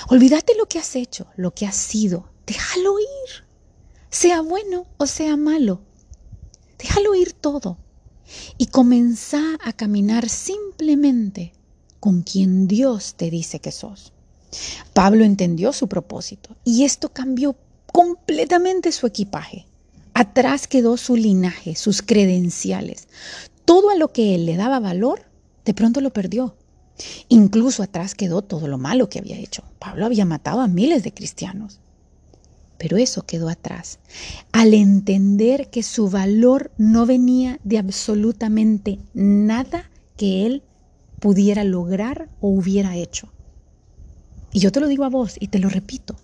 Olvídate 0.09 0.53
lo 0.57 0.65
que 0.65 0.79
has 0.79 0.97
hecho, 0.97 1.27
lo 1.37 1.53
que 1.53 1.65
has 1.65 1.77
sido, 1.77 2.29
déjalo 2.45 2.99
ir, 2.99 3.45
sea 4.09 4.41
bueno 4.41 4.85
o 4.97 5.07
sea 5.07 5.37
malo, 5.37 5.79
déjalo 6.77 7.15
ir 7.15 7.31
todo 7.31 7.77
y 8.57 8.67
comenzá 8.67 9.57
a 9.63 9.73
caminar 9.73 10.29
simplemente 10.29 11.53
con 11.99 12.21
quien 12.21 12.67
Dios 12.67 13.15
te 13.15 13.29
dice 13.29 13.59
que 13.59 13.71
sos. 13.71 14.13
Pablo 14.93 15.23
entendió 15.23 15.73
su 15.73 15.87
propósito 15.87 16.55
y 16.63 16.83
esto 16.83 17.09
cambió 17.09 17.55
completamente 17.91 18.91
su 18.91 19.07
equipaje. 19.07 19.65
Atrás 20.13 20.67
quedó 20.67 20.97
su 20.97 21.15
linaje, 21.15 21.75
sus 21.75 22.01
credenciales. 22.01 23.07
Todo 23.65 23.89
a 23.89 23.95
lo 23.95 24.11
que 24.11 24.35
él 24.35 24.45
le 24.45 24.57
daba 24.57 24.79
valor, 24.79 25.23
de 25.63 25.73
pronto 25.73 26.01
lo 26.01 26.11
perdió. 26.11 26.55
Incluso 27.29 27.83
atrás 27.83 28.15
quedó 28.15 28.41
todo 28.41 28.67
lo 28.67 28.77
malo 28.77 29.09
que 29.09 29.19
había 29.19 29.37
hecho. 29.37 29.63
Pablo 29.79 30.05
había 30.05 30.25
matado 30.25 30.61
a 30.61 30.67
miles 30.67 31.03
de 31.03 31.13
cristianos. 31.13 31.80
Pero 32.81 32.97
eso 32.97 33.21
quedó 33.27 33.47
atrás. 33.47 33.99
Al 34.51 34.73
entender 34.73 35.69
que 35.69 35.83
su 35.83 36.09
valor 36.09 36.71
no 36.79 37.05
venía 37.05 37.59
de 37.63 37.77
absolutamente 37.77 38.97
nada 39.13 39.91
que 40.17 40.47
él 40.47 40.63
pudiera 41.19 41.63
lograr 41.63 42.27
o 42.39 42.49
hubiera 42.49 42.95
hecho. 42.95 43.31
Y 44.51 44.61
yo 44.61 44.71
te 44.71 44.79
lo 44.79 44.87
digo 44.87 45.03
a 45.03 45.09
vos 45.09 45.35
y 45.39 45.49
te 45.49 45.59
lo 45.59 45.69
repito, 45.69 46.15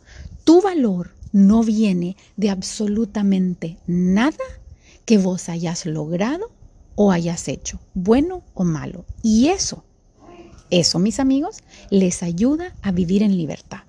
tu 0.46 0.64
valor 0.64 1.12
no 1.32 1.62
viene 1.62 2.18
de 2.38 2.50
absolutamente 2.50 3.78
nada 3.86 4.44
que 5.06 5.20
vos 5.20 5.50
hayas 5.50 5.86
logrado 5.86 6.50
o 6.96 7.12
hayas 7.12 7.50
hecho, 7.50 7.80
bueno 7.94 8.42
o 8.56 8.64
malo. 8.64 9.06
Y 9.22 9.50
eso, 9.50 9.84
eso 10.72 10.98
mis 10.98 11.20
amigos, 11.20 11.60
les 11.92 12.24
ayuda 12.24 12.74
a 12.82 12.92
vivir 12.92 13.22
en 13.22 13.38
libertad. 13.38 13.82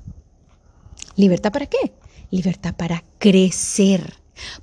¿Libertad 1.17 1.51
para 1.51 1.65
qué? 1.65 1.98
Libertad 2.30 2.75
para 2.75 3.04
crecer. 3.18 4.14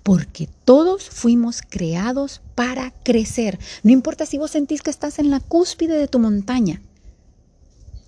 Porque 0.03 0.47
todos 0.63 1.09
fuimos 1.09 1.61
creados 1.61 2.41
para 2.55 2.91
crecer. 3.03 3.59
No 3.83 3.91
importa 3.91 4.25
si 4.25 4.37
vos 4.37 4.51
sentís 4.51 4.81
que 4.81 4.89
estás 4.89 5.19
en 5.19 5.29
la 5.29 5.39
cúspide 5.39 5.97
de 5.97 6.07
tu 6.07 6.19
montaña. 6.19 6.81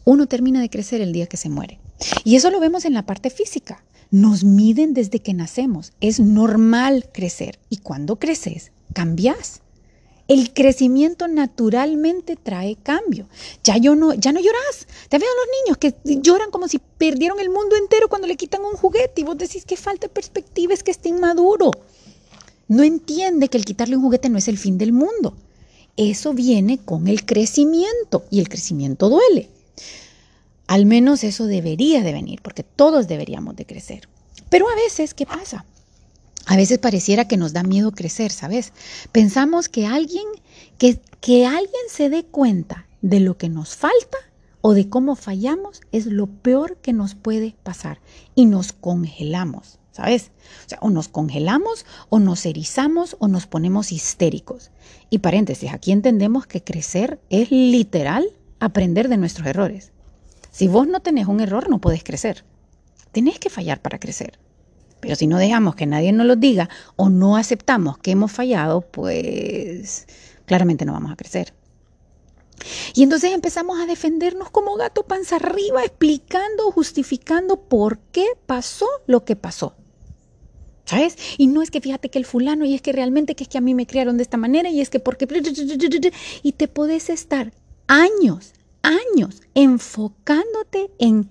Uno 0.06 0.28
termina 0.28 0.62
de 0.62 0.70
crecer 0.70 1.02
el 1.02 1.12
día 1.12 1.28
que 1.28 1.38
se 1.38 1.50
muere. 1.50 1.80
Y 2.24 2.36
eso 2.36 2.50
lo 2.50 2.60
vemos 2.60 2.86
en 2.86 2.94
la 2.94 3.06
parte 3.06 3.30
física. 3.30 3.84
Nos 4.10 4.46
miden 4.46 4.94
desde 4.94 5.20
que 5.20 5.34
nacemos. 5.34 5.92
Es 6.00 6.20
normal 6.20 7.10
crecer. 7.12 7.60
Y 7.70 7.78
cuando 7.78 8.18
creces, 8.18 8.72
cambias. 8.94 9.62
El 10.28 10.54
crecimiento 10.54 11.28
naturalmente 11.28 12.36
trae 12.36 12.76
cambio. 12.76 13.30
Ya 13.64 13.78
yo 13.78 13.96
no, 13.96 14.14
ya 14.14 14.34
no 14.34 14.42
lloras. 14.42 14.88
Te 15.08 15.18
veo 15.18 15.30
a 15.30 15.46
los 15.46 15.48
niños 15.64 15.78
que 15.78 16.22
lloran 16.22 16.52
como 16.52 16.68
si 16.68 16.80
perdieron 16.80 17.40
el 17.40 17.50
mundo 17.50 17.78
entero 17.78 18.10
cuando 18.10 18.28
le 18.28 18.36
quitan 18.36 18.64
un 18.64 18.74
juguete 18.74 19.22
y 19.22 19.24
vos 19.24 19.38
decís 19.38 19.64
que 19.66 19.78
falta 19.78 20.10
perspectiva, 20.10 20.74
es 20.74 20.84
que 20.84 20.92
está 20.92 21.08
inmaduro. 21.08 21.72
No 22.68 22.84
entiende 22.84 23.48
que 23.48 23.58
el 23.58 23.64
quitarle 23.64 23.96
un 23.96 24.04
juguete 24.04 24.30
no 24.30 24.38
es 24.38 24.50
el 24.50 24.58
fin 24.58 24.78
del 24.78 24.92
mundo. 24.92 25.34
Eso 25.96 26.34
viene 26.34 26.78
con 26.78 27.08
el 27.08 27.26
crecimiento 27.26 28.26
y 28.30 28.40
el 28.40 28.50
crecimiento 28.50 29.10
duele. 29.10 29.50
Al 30.68 30.86
menos 30.86 31.24
eso 31.24 31.46
debería 31.46 32.04
de 32.04 32.12
venir, 32.12 32.42
porque 32.42 32.64
todos 32.64 33.08
deberíamos 33.08 33.56
de 33.56 33.66
crecer. 33.66 34.10
Pero 34.50 34.70
a 34.70 34.76
veces, 34.76 35.14
¿qué 35.14 35.26
pasa? 35.26 35.66
A 36.50 36.56
veces 36.56 36.80
pareciera 36.80 37.28
que 37.28 37.36
nos 37.36 37.52
da 37.52 37.62
miedo 37.62 37.92
crecer, 37.92 38.32
¿sabes? 38.32 38.72
Pensamos 39.12 39.68
que 39.68 39.86
alguien, 39.86 40.24
que, 40.78 41.00
que 41.20 41.46
alguien 41.46 41.84
se 41.90 42.10
dé 42.10 42.24
cuenta 42.24 42.88
de 43.02 43.20
lo 43.20 43.38
que 43.38 43.50
nos 43.50 43.76
falta 43.76 44.18
o 44.62 44.74
de 44.74 44.88
cómo 44.88 45.18
fallamos 45.18 45.82
es 45.92 46.06
lo 46.06 46.28
peor 46.28 46.78
que 46.78 46.94
nos 46.94 47.16
puede 47.16 47.58
pasar 47.64 48.00
y 48.34 48.46
nos 48.46 48.72
congelamos, 48.72 49.80
¿sabes? 49.92 50.32
O 50.80 50.88
o 50.88 50.90
nos 50.90 51.10
congelamos 51.10 51.86
o 52.08 52.20
nos 52.20 52.46
erizamos 52.46 53.18
o 53.20 53.28
nos 53.28 53.46
ponemos 53.46 53.92
histéricos. 53.92 54.72
Y 55.10 55.20
paréntesis, 55.20 55.74
aquí 55.74 55.92
entendemos 55.92 56.48
que 56.48 56.64
crecer 56.64 57.20
es 57.30 57.52
literal 57.52 58.26
aprender 58.62 59.10
de 59.10 59.18
nuestros 59.18 59.48
errores. 59.48 59.92
Si 60.52 60.70
vos 60.70 60.88
no 60.88 61.02
tenés 61.02 61.28
un 61.28 61.42
error, 61.42 61.70
no 61.70 61.82
podés 61.82 62.06
crecer. 62.06 62.46
Tenés 63.12 63.38
que 63.38 63.50
fallar 63.50 63.82
para 63.82 64.00
crecer. 64.00 64.40
Pero 65.08 65.16
si 65.16 65.26
no 65.26 65.38
dejamos 65.38 65.74
que 65.78 65.86
nadie 65.86 66.12
nos 66.12 66.28
lo 66.28 66.36
diga 66.36 66.68
o 66.98 67.08
no 67.08 67.38
aceptamos 67.38 67.98
que 67.98 68.12
hemos 68.12 68.30
fallado, 68.30 68.82
pues 68.82 70.06
claramente 70.46 70.84
no 70.84 70.92
vamos 70.92 71.14
a 71.14 71.16
crecer. 71.16 71.54
Y 72.94 73.04
entonces 73.04 73.32
empezamos 73.32 73.80
a 73.80 73.86
defendernos 73.86 74.50
como 74.50 74.76
gato 74.76 75.04
panza 75.04 75.38
arriba, 75.38 75.86
explicando, 75.86 76.70
justificando 76.74 77.56
por 77.56 78.00
qué 78.12 78.26
pasó 78.48 78.86
lo 79.06 79.24
que 79.24 79.38
pasó. 79.38 79.76
¿Sabes? 80.84 81.16
Y 81.38 81.48
no 81.48 81.62
es 81.62 81.72
que 81.72 81.80
fíjate 81.80 82.10
que 82.10 82.20
el 82.20 82.26
fulano, 82.26 82.66
y 82.66 82.74
es 82.74 82.82
que 82.82 82.92
realmente 82.92 83.34
que 83.34 83.46
es 83.46 83.48
que 83.48 83.60
a 83.60 83.62
mí 83.62 83.74
me 83.74 83.88
criaron 83.88 84.18
de 84.18 84.24
esta 84.24 84.36
manera, 84.36 84.70
y 84.70 84.82
es 84.82 84.90
que 84.90 85.00
porque... 85.00 85.26
Y 86.44 86.52
te 86.52 86.68
podés 86.68 87.10
estar 87.10 87.54
años 87.88 88.52
años 88.82 89.42
enfocándote 89.54 90.92
en 91.00 91.30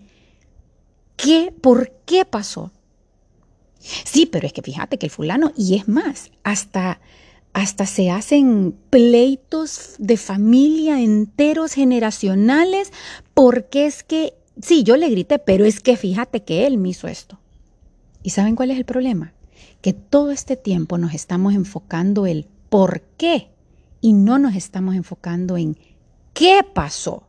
qué, 1.18 1.52
por 1.60 1.92
qué 2.06 2.24
pasó. 2.24 2.72
Sí, 4.04 4.26
pero 4.26 4.46
es 4.46 4.52
que 4.52 4.62
fíjate 4.62 4.98
que 4.98 5.06
el 5.06 5.12
fulano, 5.12 5.52
y 5.56 5.76
es 5.76 5.88
más, 5.88 6.30
hasta, 6.42 7.00
hasta 7.52 7.86
se 7.86 8.10
hacen 8.10 8.76
pleitos 8.90 9.94
de 9.98 10.16
familia 10.16 11.00
enteros, 11.00 11.72
generacionales, 11.72 12.92
porque 13.34 13.86
es 13.86 14.02
que, 14.02 14.34
sí, 14.60 14.82
yo 14.82 14.96
le 14.96 15.08
grité, 15.08 15.38
pero 15.38 15.64
es 15.64 15.80
que 15.80 15.96
fíjate 15.96 16.42
que 16.42 16.66
él 16.66 16.78
me 16.78 16.90
hizo 16.90 17.08
esto. 17.08 17.38
¿Y 18.22 18.30
saben 18.30 18.56
cuál 18.56 18.70
es 18.70 18.78
el 18.78 18.84
problema? 18.84 19.32
Que 19.80 19.92
todo 19.92 20.32
este 20.32 20.56
tiempo 20.56 20.98
nos 20.98 21.14
estamos 21.14 21.54
enfocando 21.54 22.26
en 22.26 22.46
por 22.68 23.02
qué 23.16 23.50
y 24.00 24.12
no 24.12 24.38
nos 24.38 24.56
estamos 24.56 24.96
enfocando 24.96 25.56
en 25.56 25.78
qué 26.32 26.60
pasó. 26.74 27.28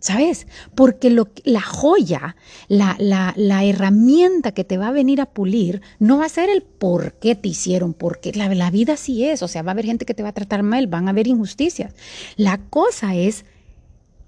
¿Sabes? 0.00 0.46
Porque 0.74 1.10
la 1.44 1.60
joya, 1.60 2.36
la, 2.68 3.64
herramienta 3.64 4.52
que 4.52 4.64
te 4.64 4.78
va 4.78 4.88
a 4.88 4.92
venir 4.92 5.20
a 5.20 5.26
pulir, 5.26 5.82
no 5.98 6.18
va 6.18 6.24
a 6.24 6.30
ser 6.30 6.48
el 6.48 6.62
por 6.62 7.12
qué 7.14 7.34
te 7.34 7.48
hicieron, 7.48 7.92
porque 7.92 8.32
la, 8.32 8.52
la 8.54 8.70
vida 8.70 8.96
sí 8.96 9.26
es, 9.26 9.42
o 9.42 9.48
sea, 9.48 9.62
va 9.62 9.70
a 9.70 9.72
haber 9.72 9.84
gente 9.84 10.06
que 10.06 10.14
te 10.14 10.22
va 10.22 10.30
a 10.30 10.34
tratar 10.34 10.62
mal, 10.62 10.86
van 10.86 11.06
a 11.06 11.10
haber 11.10 11.26
injusticias. 11.26 11.94
La 12.36 12.58
cosa 12.70 13.14
es, 13.14 13.44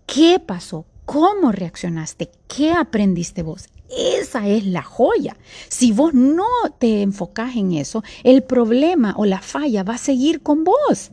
¿qué 0.07 0.39
pasó? 0.39 0.85
¿Cómo 1.07 1.53
reaccionaste? 1.53 2.31
¿Qué 2.49 2.71
aprendiste 2.71 3.43
vos? 3.43 3.69
Esa 3.89 4.49
es 4.49 4.67
la 4.67 4.83
joya. 4.83 5.37
Si 5.69 5.93
vos 5.93 6.15
no 6.15 6.45
te 6.79 7.03
enfocás 7.03 7.57
en 7.57 7.73
eso, 7.73 8.03
el 8.25 8.43
problema 8.43 9.15
o 9.17 9.25
la 9.25 9.41
falla 9.41 9.83
va 9.83 9.95
a 9.95 9.99
seguir 9.99 10.43
con 10.43 10.65
vos. 10.65 11.11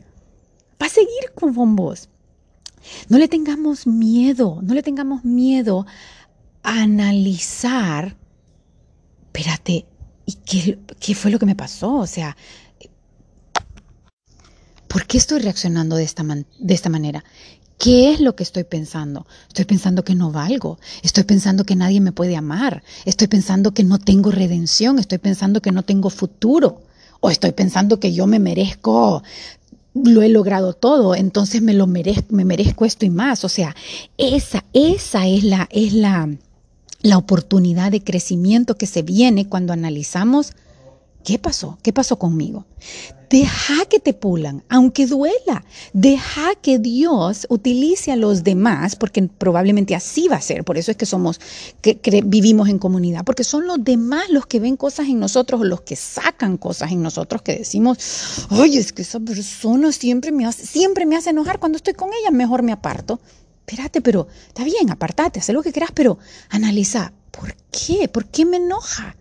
Va 0.82 0.86
a 0.86 0.90
seguir 0.90 1.32
con 1.36 1.76
vos. 1.76 2.10
No 3.08 3.18
le 3.18 3.28
tengamos 3.28 3.88
miedo, 3.88 4.60
no 4.62 4.74
le 4.74 4.84
tengamos 4.84 5.24
miedo 5.26 5.86
a 6.64 6.82
analizar, 6.82 8.18
espérate, 9.26 9.86
¿y 10.26 10.34
qué, 11.00 11.16
fue 11.16 11.32
lo 11.32 11.40
que 11.40 11.46
me 11.46 11.56
pasó? 11.56 11.96
O 11.96 12.08
sea, 12.08 12.36
¿por 14.88 15.06
qué 15.06 15.18
estoy 15.18 15.40
reaccionando 15.40 15.96
de 15.96 16.04
esta, 16.04 16.24
de 16.24 16.74
esta 16.74 16.90
manera? 16.90 17.24
¿Qué 17.78 18.12
es 18.12 18.20
lo 18.20 18.36
que 18.36 18.44
estoy 18.44 18.66
pensando? 18.66 19.26
Estoy 19.48 19.64
pensando 19.66 20.04
que 20.04 20.14
no 20.14 20.32
valgo, 20.32 20.80
estoy 21.02 21.24
pensando 21.24 21.64
que 21.64 21.78
nadie 21.78 22.02
me 22.02 22.12
puede 22.12 22.36
amar, 22.36 22.84
estoy 23.06 23.28
pensando 23.28 23.74
que 23.74 23.86
no 23.86 24.00
tengo 24.00 24.32
redención, 24.32 25.00
estoy 25.00 25.18
pensando 25.18 25.62
que 25.62 25.72
no 25.72 25.84
tengo 25.84 26.10
futuro, 26.10 26.82
o 27.22 27.30
estoy 27.30 27.52
pensando 27.54 28.00
que 28.00 28.14
yo 28.14 28.28
me 28.28 28.40
merezco 28.40 29.24
lo 29.94 30.22
he 30.22 30.30
logrado 30.30 30.74
todo, 30.74 31.16
entonces 31.16 31.62
me 31.62 31.74
lo 31.74 31.88
merezco, 31.88 32.34
me 32.34 32.46
merezco 32.46 32.86
esto 32.86 33.06
y 33.06 33.10
más. 33.10 33.44
O 33.44 33.50
sea, 33.50 33.76
esa, 34.18 34.64
esa 34.74 35.28
es 35.28 35.44
la, 35.44 35.68
es 35.72 35.94
la, 35.94 36.30
la 37.02 37.18
oportunidad 37.18 37.92
de 37.92 38.04
crecimiento 38.04 38.76
que 38.76 38.86
se 38.86 39.02
viene 39.02 39.48
cuando 39.48 39.74
analizamos 39.74 40.54
¿Qué 41.24 41.38
pasó? 41.38 41.78
¿Qué 41.84 41.92
pasó 41.92 42.18
conmigo? 42.18 42.66
Deja 43.30 43.86
que 43.86 44.00
te 44.00 44.14
pulan, 44.14 44.64
aunque 44.70 45.06
duela. 45.06 45.64
Deja 45.94 46.56
que 46.56 46.80
Dios 46.80 47.46
utilice 47.50 48.12
a 48.12 48.16
los 48.16 48.44
demás, 48.44 48.96
porque 48.96 49.22
probablemente 49.38 49.94
así 49.96 50.28
va 50.28 50.38
a 50.38 50.42
ser. 50.42 50.64
Por 50.64 50.78
eso 50.78 50.90
es 50.92 50.98
que 50.98 51.06
somos, 51.06 51.40
que, 51.82 52.00
vivimos 52.26 52.70
en 52.70 52.80
comunidad, 52.80 53.24
porque 53.26 53.44
son 53.44 53.68
los 53.68 53.84
demás 53.84 54.30
los 54.30 54.48
que 54.48 54.60
ven 54.60 54.78
cosas 54.78 55.08
en 55.10 55.20
nosotros, 55.20 55.62
los 55.62 55.82
que 55.82 55.96
sacan 55.96 56.58
cosas 56.58 56.92
en 56.92 57.04
nosotros, 57.04 57.44
que 57.44 57.60
decimos, 57.60 58.48
oye, 58.50 58.80
es 58.80 58.94
que 58.94 59.04
esa 59.04 59.20
persona 59.20 59.92
siempre 59.92 60.32
me 60.32 60.48
hace, 60.48 60.66
siempre 60.66 61.06
me 61.06 61.16
hace 61.16 61.30
enojar. 61.30 61.60
Cuando 61.60 61.76
estoy 61.76 61.94
con 61.94 62.10
ella, 62.10 62.32
mejor 62.32 62.64
me 62.64 62.72
aparto. 62.72 63.20
Espérate, 63.68 64.02
pero 64.02 64.28
está 64.48 64.64
bien, 64.64 64.90
apartate, 64.90 65.40
haz 65.40 65.50
lo 65.50 65.62
que 65.62 65.72
quieras, 65.72 65.92
pero 65.94 66.18
analiza, 66.50 67.14
¿por 67.30 67.56
qué? 67.70 68.08
¿Por 68.08 68.26
qué 68.26 68.44
me 68.44 68.58
enoja? 68.58 69.16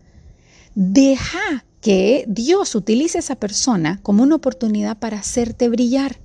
Deja 0.74 1.66
que 1.80 2.24
Dios 2.26 2.74
utilice 2.74 3.18
a 3.18 3.20
esa 3.20 3.36
persona 3.36 4.00
como 4.02 4.22
una 4.22 4.36
oportunidad 4.36 4.98
para 4.98 5.18
hacerte 5.18 5.68
brillar. 5.68 6.18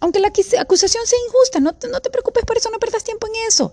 Aunque 0.00 0.20
la 0.20 0.28
acusación 0.28 1.06
sea 1.06 1.18
injusta, 1.28 1.60
no 1.60 1.74
te, 1.74 1.88
no 1.88 2.00
te 2.00 2.10
preocupes 2.10 2.44
por 2.44 2.56
eso, 2.56 2.70
no 2.70 2.78
perdas 2.78 3.04
tiempo 3.04 3.26
en 3.26 3.34
eso. 3.46 3.72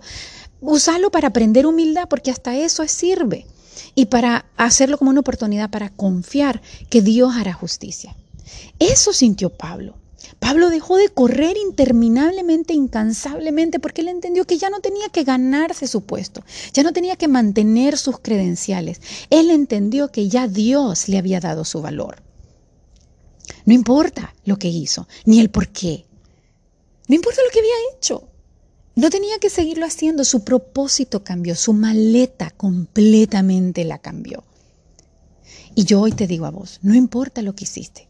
Úsalo 0.62 1.12
para 1.12 1.30
aprender 1.30 1.66
humildad, 1.66 2.08
porque 2.10 2.32
hasta 2.32 2.56
eso 2.56 2.88
sirve. 2.88 3.48
Y 3.96 4.08
para 4.08 4.46
hacerlo 4.58 4.98
como 4.98 5.12
una 5.12 5.22
oportunidad 5.22 5.70
para 5.70 5.90
confiar 5.90 6.62
que 6.90 7.02
Dios 7.02 7.34
hará 7.36 7.54
justicia. 7.54 8.16
Eso 8.78 9.14
sintió 9.14 9.50
Pablo. 9.50 9.99
Pablo 10.39 10.69
dejó 10.69 10.96
de 10.96 11.10
correr 11.10 11.58
interminablemente, 11.58 12.74
incansablemente, 12.74 13.79
porque 13.79 14.01
él 14.01 14.08
entendió 14.08 14.46
que 14.46 14.58
ya 14.58 14.69
no 14.69 14.79
tenía 14.79 15.10
que 15.10 15.24
ganarse 15.24 15.86
su 15.86 16.01
puesto, 16.01 16.43
ya 16.74 16.81
no 16.81 16.93
tenía 16.93 17.17
que 17.17 17.27
mantener 17.27 17.98
sus 17.98 18.19
credenciales. 18.19 19.01
Él 19.29 19.51
entendió 19.51 20.12
que 20.12 20.29
ya 20.29 20.48
Dios 20.48 21.10
le 21.10 21.17
había 21.17 21.41
dado 21.41 21.65
su 21.65 21.81
valor. 21.81 22.24
No 23.65 23.74
importa 23.74 24.34
lo 24.46 24.58
que 24.58 24.69
hizo, 24.69 25.08
ni 25.25 25.39
el 25.39 25.50
por 25.50 25.67
qué. 25.69 26.05
No 27.08 27.15
importa 27.15 27.41
lo 27.43 27.51
que 27.51 27.60
había 27.60 27.74
hecho. 27.93 28.29
No 28.96 29.10
tenía 29.10 29.39
que 29.39 29.50
seguirlo 29.50 29.86
haciendo. 29.86 30.24
Su 30.24 30.43
propósito 30.43 31.24
cambió, 31.24 31.55
su 31.55 31.74
maleta 31.74 32.51
completamente 32.51 33.84
la 33.84 34.00
cambió. 34.00 34.43
Y 35.75 35.84
yo 35.84 36.01
hoy 36.01 36.12
te 36.12 36.27
digo 36.27 36.46
a 36.46 36.51
vos, 36.51 36.79
no 36.81 36.96
importa 36.96 37.41
lo 37.41 37.55
que 37.55 37.65
hiciste, 37.65 38.08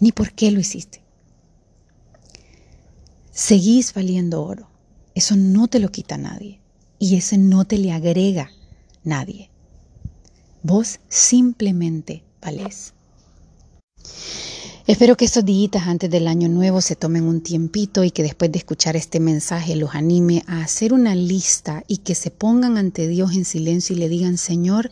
ni 0.00 0.12
por 0.12 0.32
qué 0.32 0.50
lo 0.50 0.60
hiciste 0.60 1.01
seguís 3.32 3.94
valiendo 3.94 4.44
oro. 4.44 4.68
Eso 5.14 5.36
no 5.36 5.66
te 5.68 5.80
lo 5.80 5.90
quita 5.90 6.16
nadie 6.16 6.60
y 6.98 7.16
ese 7.16 7.38
no 7.38 7.64
te 7.64 7.78
le 7.78 7.92
agrega 7.92 8.50
nadie. 9.02 9.50
Vos 10.62 11.00
simplemente 11.08 12.22
valés. 12.40 12.94
Espero 14.86 15.16
que 15.16 15.24
estos 15.24 15.44
días 15.44 15.86
antes 15.86 16.10
del 16.10 16.28
año 16.28 16.48
nuevo 16.48 16.80
se 16.80 16.96
tomen 16.96 17.24
un 17.24 17.40
tiempito 17.40 18.04
y 18.04 18.10
que 18.10 18.22
después 18.22 18.50
de 18.50 18.58
escuchar 18.58 18.96
este 18.96 19.20
mensaje 19.20 19.76
los 19.76 19.94
anime 19.94 20.44
a 20.46 20.62
hacer 20.62 20.92
una 20.92 21.14
lista 21.14 21.84
y 21.86 21.98
que 21.98 22.14
se 22.14 22.30
pongan 22.30 22.76
ante 22.76 23.06
Dios 23.06 23.32
en 23.32 23.44
silencio 23.44 23.96
y 23.96 24.00
le 24.00 24.08
digan, 24.08 24.38
Señor, 24.38 24.90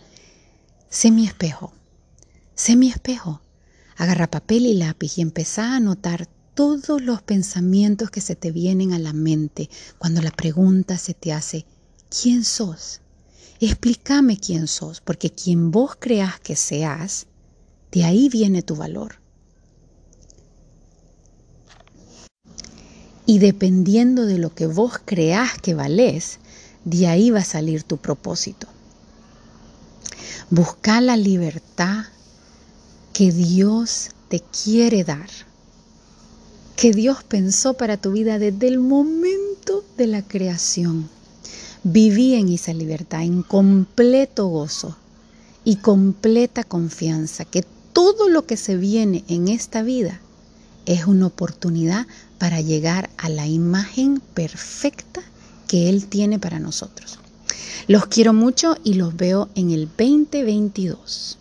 sé 0.88 1.10
mi 1.10 1.26
espejo, 1.26 1.72
sé 2.54 2.76
mi 2.76 2.88
espejo. 2.88 3.40
Agarra 3.96 4.30
papel 4.30 4.66
y 4.66 4.74
lápiz 4.74 5.18
y 5.18 5.22
empezá 5.22 5.72
a 5.72 5.76
anotar 5.76 6.28
todos 6.60 7.00
los 7.00 7.22
pensamientos 7.22 8.10
que 8.10 8.20
se 8.20 8.36
te 8.36 8.52
vienen 8.52 8.92
a 8.92 8.98
la 8.98 9.14
mente 9.14 9.70
cuando 9.96 10.20
la 10.20 10.30
pregunta 10.30 10.98
se 10.98 11.14
te 11.14 11.32
hace, 11.32 11.64
¿quién 12.10 12.44
sos? 12.44 13.00
Explícame 13.60 14.36
quién 14.38 14.68
sos, 14.68 15.00
porque 15.00 15.30
quien 15.30 15.70
vos 15.70 15.96
creas 15.98 16.38
que 16.38 16.56
seas, 16.56 17.28
de 17.92 18.04
ahí 18.04 18.28
viene 18.28 18.60
tu 18.60 18.76
valor. 18.76 19.14
Y 23.24 23.38
dependiendo 23.38 24.26
de 24.26 24.36
lo 24.36 24.54
que 24.54 24.66
vos 24.66 24.98
creas 25.02 25.58
que 25.62 25.72
valés, 25.72 26.40
de 26.84 27.06
ahí 27.06 27.30
va 27.30 27.38
a 27.38 27.44
salir 27.44 27.84
tu 27.84 27.96
propósito. 27.96 28.68
Busca 30.50 31.00
la 31.00 31.16
libertad 31.16 32.04
que 33.14 33.32
Dios 33.32 34.10
te 34.28 34.40
quiere 34.40 35.04
dar 35.04 35.30
que 36.80 36.92
Dios 36.92 37.22
pensó 37.22 37.74
para 37.74 37.98
tu 37.98 38.10
vida 38.10 38.38
desde 38.38 38.66
el 38.66 38.78
momento 38.78 39.84
de 39.98 40.06
la 40.06 40.22
creación. 40.22 41.10
Viví 41.84 42.36
en 42.36 42.48
esa 42.48 42.72
libertad, 42.72 43.20
en 43.20 43.42
completo 43.42 44.46
gozo 44.46 44.96
y 45.62 45.76
completa 45.76 46.64
confianza 46.64 47.44
que 47.44 47.66
todo 47.92 48.30
lo 48.30 48.46
que 48.46 48.56
se 48.56 48.78
viene 48.78 49.24
en 49.28 49.48
esta 49.48 49.82
vida 49.82 50.22
es 50.86 51.04
una 51.04 51.26
oportunidad 51.26 52.06
para 52.38 52.62
llegar 52.62 53.10
a 53.18 53.28
la 53.28 53.46
imagen 53.46 54.22
perfecta 54.32 55.20
que 55.68 55.90
Él 55.90 56.06
tiene 56.06 56.38
para 56.38 56.60
nosotros. 56.60 57.18
Los 57.88 58.06
quiero 58.06 58.32
mucho 58.32 58.74
y 58.84 58.94
los 58.94 59.14
veo 59.14 59.50
en 59.54 59.70
el 59.70 59.86
2022. 59.86 61.39